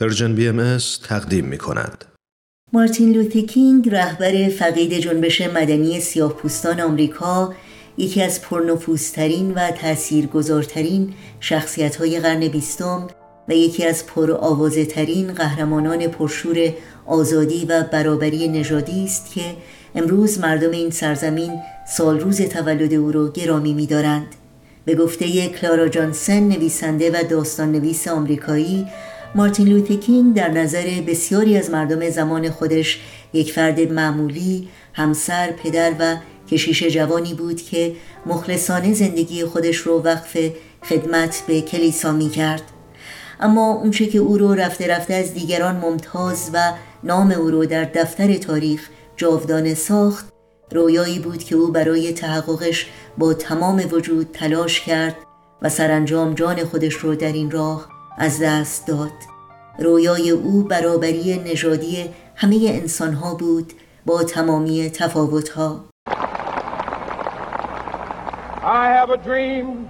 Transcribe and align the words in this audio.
پرشین 0.00 0.34
بی 0.34 0.48
ام 0.48 0.78
تقدیم 1.08 1.44
می 1.44 1.58
کند. 1.58 2.04
مارتین 2.72 3.12
لوتر 3.12 3.46
کینگ 3.46 3.88
رهبر 3.88 4.48
فقید 4.48 4.92
جنبش 4.98 5.40
مدنی 5.40 6.00
سیاه 6.00 6.32
پوستان 6.32 6.80
آمریکا 6.80 7.54
یکی 7.96 8.22
از 8.22 8.42
پرنفوذترین 8.42 9.54
و 9.54 9.70
تاثیرگذارترین 9.70 11.14
شخصیت 11.40 11.96
های 11.96 12.20
قرن 12.20 12.48
بیستم 12.48 13.08
و 13.48 13.52
یکی 13.52 13.86
از 13.86 14.06
پرآوازه 14.06 14.84
ترین 14.84 15.32
قهرمانان 15.32 16.06
پرشور 16.06 16.72
آزادی 17.06 17.64
و 17.64 17.82
برابری 17.92 18.48
نژادی 18.48 19.04
است 19.04 19.32
که 19.34 19.42
امروز 19.94 20.38
مردم 20.38 20.70
این 20.70 20.90
سرزمین 20.90 21.52
سال 21.96 22.20
روز 22.20 22.42
تولد 22.42 22.94
او 22.94 23.12
را 23.12 23.28
گرامی 23.28 23.74
می‌دارند. 23.74 24.26
به 24.84 24.94
گفته 24.94 25.48
کلارا 25.48 25.88
جانسن 25.88 26.40
نویسنده 26.40 27.10
و 27.10 27.22
داستان 27.30 27.72
نویس 27.72 28.08
آمریکایی 28.08 28.86
مارتین 29.34 29.68
لوتکینگ 29.68 30.34
در 30.34 30.48
نظر 30.48 31.02
بسیاری 31.06 31.56
از 31.56 31.70
مردم 31.70 32.10
زمان 32.10 32.50
خودش 32.50 33.00
یک 33.32 33.52
فرد 33.52 33.80
معمولی، 33.80 34.68
همسر، 34.92 35.52
پدر 35.52 35.92
و 35.98 36.16
کشیش 36.50 36.84
جوانی 36.84 37.34
بود 37.34 37.62
که 37.62 37.92
مخلصانه 38.26 38.94
زندگی 38.94 39.44
خودش 39.44 39.76
رو 39.76 40.02
وقف 40.02 40.36
خدمت 40.82 41.42
به 41.46 41.60
کلیسا 41.60 42.12
می 42.12 42.30
کرد. 42.30 42.62
اما 43.40 43.72
اونچه 43.72 44.06
که 44.06 44.18
او 44.18 44.38
رو 44.38 44.54
رفته 44.54 44.86
رفته 44.86 45.14
از 45.14 45.34
دیگران 45.34 45.76
ممتاز 45.76 46.50
و 46.54 46.72
نام 47.04 47.30
او 47.30 47.50
رو 47.50 47.66
در 47.66 47.84
دفتر 47.84 48.34
تاریخ 48.34 48.88
جاودانه 49.16 49.74
ساخت 49.74 50.32
رویایی 50.72 51.18
بود 51.18 51.44
که 51.44 51.56
او 51.56 51.72
برای 51.72 52.12
تحققش 52.12 52.86
با 53.18 53.34
تمام 53.34 53.82
وجود 53.92 54.28
تلاش 54.32 54.80
کرد 54.80 55.16
و 55.62 55.68
سرانجام 55.68 56.34
جان 56.34 56.64
خودش 56.64 56.94
رو 56.94 57.14
در 57.14 57.32
این 57.32 57.50
راه 57.50 57.97
از 58.18 58.42
دست 58.42 58.86
داد. 58.86 59.12
رویای 59.78 60.30
او 60.30 60.62
برابری 60.62 61.38
نژادی 61.38 62.10
همه 62.34 62.56
انسانها 62.68 63.34
بود 63.34 63.72
با 64.06 64.22
تمامی 64.22 64.90
تفاوتها. 64.90 65.84
I 68.62 68.86
have 68.98 69.10
a 69.10 69.16
dream 69.16 69.88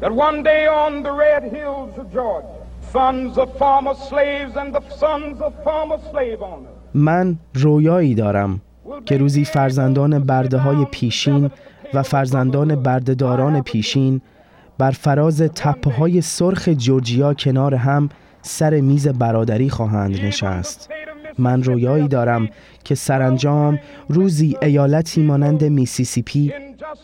that 0.00 0.12
one 0.12 0.42
day 0.42 0.66
on 0.66 1.02
the 1.02 1.12
red 1.26 1.42
hills 1.56 1.92
of 1.98 2.06
Georgia 2.12 2.58
sons 2.92 3.36
of 3.42 3.48
former 3.58 3.94
slaves 4.10 4.56
and 4.60 4.74
the 4.74 4.84
sons 5.02 5.36
of 5.40 5.52
former 5.64 5.98
slave 6.10 6.40
owners 6.42 6.78
من 6.94 7.38
رویایی 7.54 8.14
دارم 8.14 8.60
که 9.04 9.16
روزی 9.16 9.44
فرزندان 9.44 10.18
برده 10.18 10.58
های 10.58 10.84
پیشین 10.84 11.50
و 11.94 12.02
فرزندان 12.02 12.82
بردهداران 12.82 13.62
پیشین 13.62 14.20
بر 14.78 14.90
فراز 14.90 15.42
تپه 15.42 15.90
های 15.90 16.20
سرخ 16.20 16.68
جورجیا 16.68 17.34
کنار 17.34 17.74
هم 17.74 18.08
سر 18.42 18.80
میز 18.80 19.08
برادری 19.08 19.70
خواهند 19.70 20.20
نشست. 20.20 20.90
من 21.38 21.62
رویایی 21.62 22.08
دارم 22.08 22.48
که 22.84 22.94
سرانجام 22.94 23.78
روزی 24.08 24.56
ایالتی 24.62 25.22
مانند 25.22 25.64
میسیسیپی 25.64 26.52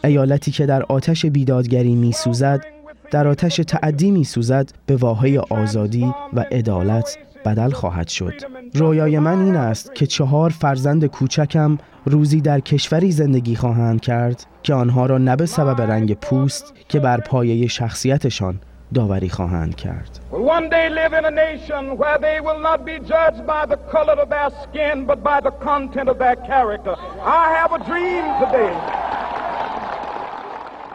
ایالتی 0.04 0.50
که 0.50 0.66
در 0.66 0.82
آتش 0.82 1.26
بیدادگری 1.26 1.94
میسوزد 1.94 2.64
در 3.10 3.28
آتش 3.28 3.56
تعدی 3.56 4.10
میسوزد 4.10 4.70
به 4.86 4.96
واحه 4.96 5.40
آزادی 5.40 6.14
و 6.32 6.40
عدالت 6.40 7.18
بدل 7.44 7.70
خواهد 7.70 8.08
شد. 8.08 8.34
رویای 8.76 9.18
من 9.18 9.40
این 9.40 9.56
است 9.56 9.94
که 9.94 10.06
چهار 10.06 10.50
فرزند 10.50 11.06
کوچکم 11.06 11.78
روزی 12.04 12.40
در 12.40 12.60
کشوری 12.60 13.12
زندگی 13.12 13.56
خواهند 13.56 14.00
کرد 14.00 14.46
که 14.62 14.74
آنها 14.74 15.06
را 15.06 15.18
نه 15.18 15.36
به 15.36 15.46
سبب 15.46 15.80
رنگ 15.80 16.14
پوست 16.14 16.74
که 16.88 17.00
بر 17.00 17.20
پایه 17.20 17.68
شخصیتشان 17.68 18.60
داوری 18.94 19.28
خواهند 19.28 19.74
کرد. 19.76 20.20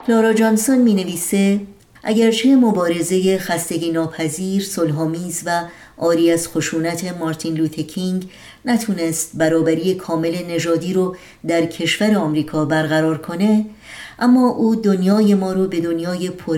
لارا 0.07 0.33
جانسون 0.33 0.77
می 0.77 0.93
نویسه 0.93 1.59
اگرچه 2.03 2.55
مبارزه 2.55 3.37
خستگی 3.37 3.91
ناپذیر، 3.91 4.63
صلحآمیز 4.63 5.43
و 5.45 5.63
آری 5.99 6.31
از 6.31 6.47
خشونت 6.47 7.17
مارتین 7.19 7.53
لوتکینگ 7.53 8.29
نتونست 8.65 9.31
برابری 9.33 9.95
کامل 9.95 10.45
نژادی 10.49 10.93
رو 10.93 11.15
در 11.47 11.65
کشور 11.65 12.15
آمریکا 12.15 12.65
برقرار 12.65 13.17
کنه 13.17 13.65
اما 14.19 14.49
او 14.49 14.75
دنیای 14.75 15.35
ما 15.35 15.53
رو 15.53 15.67
به 15.67 15.81
دنیای 15.81 16.29
پر 16.29 16.57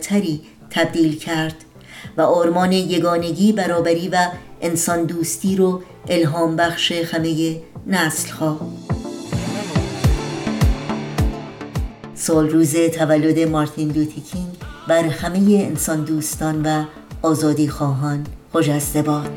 تری 0.00 0.40
تبدیل 0.70 1.18
کرد 1.18 1.54
و 2.16 2.22
آرمان 2.22 2.72
یگانگی 2.72 3.52
برابری 3.52 4.08
و 4.08 4.28
انسان 4.60 5.04
دوستی 5.04 5.56
رو 5.56 5.82
الهام 6.08 6.56
بخش 6.56 6.92
همه 6.92 7.56
نسل 7.86 8.30
ها 8.30 8.60
سال 12.14 12.50
روز 12.50 12.76
تولد 12.76 13.38
مارتین 13.38 13.88
لوتکینگ 13.88 14.48
بر 14.88 15.02
همه 15.02 15.38
انسان 15.68 16.04
دوستان 16.04 16.62
و 16.62 16.84
آزادی 17.22 17.68
خواهان. 17.68 18.26
خجسته 18.52 19.02
باد 19.02 19.30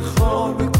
خواب 0.00 0.73